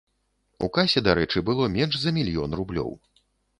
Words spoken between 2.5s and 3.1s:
рублёў.